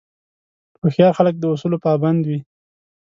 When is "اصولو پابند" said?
1.53-2.21